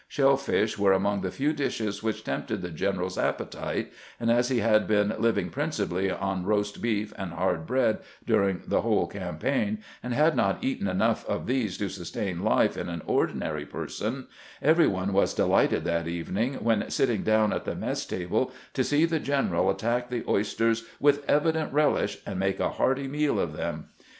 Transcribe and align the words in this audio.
Shell 0.07 0.35
fish 0.37 0.79
were 0.79 0.93
among 0.93 1.21
the 1.21 1.29
few 1.29 1.53
dishes 1.53 2.01
which 2.01 2.23
tempted 2.23 2.63
the 2.63 2.71
general's 2.71 3.19
ap 3.19 3.37
petite, 3.37 3.91
and 4.19 4.31
as 4.31 4.49
he 4.49 4.57
had 4.57 4.87
been 4.87 5.13
living 5.19 5.51
principally 5.51 6.09
on 6.09 6.43
roast 6.43 6.81
beef 6.81 7.13
and 7.19 7.31
hard 7.33 7.67
bread 7.67 7.99
during 8.25 8.63
the 8.65 8.81
whole 8.81 9.05
campaign, 9.05 9.83
and 10.01 10.11
had 10.11 10.35
not 10.35 10.63
eaten 10.63 10.87
enough 10.87 11.23
of 11.29 11.45
these 11.45 11.77
to 11.77 11.87
sustain 11.87 12.43
life 12.43 12.75
in 12.77 12.89
an 12.89 13.03
or 13.05 13.27
dinary 13.27 13.69
person, 13.69 14.25
every 14.59 14.87
one 14.87 15.13
was 15.13 15.35
delighted 15.35 15.83
that 15.83 16.07
evening, 16.07 16.55
when 16.55 16.89
sitting 16.89 17.21
down 17.21 17.53
at 17.53 17.65
the 17.65 17.75
mess 17.75 18.03
table, 18.03 18.51
to 18.73 18.83
see 18.83 19.05
the 19.05 19.19
general 19.19 19.69
attack 19.69 20.09
the 20.09 20.23
oysters 20.27 20.83
with 20.99 21.23
evident 21.29 21.71
relish, 21.71 22.17
and 22.25 22.39
make 22.39 22.59
a 22.59 22.71
hearty 22.71 23.07
meal 23.07 23.39
of 23.39 23.53
them. 23.55 23.85